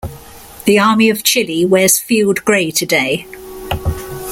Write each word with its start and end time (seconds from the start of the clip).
The 0.65 0.79
Army 0.79 1.11
of 1.11 1.21
Chile 1.21 1.63
wears 1.63 1.99
field 1.99 2.43
grey 2.43 2.71
today. 2.71 3.27